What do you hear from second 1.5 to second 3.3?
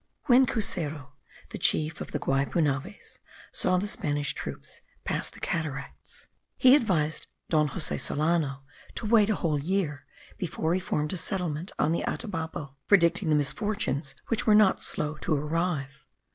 the chief of the Guaypunaves,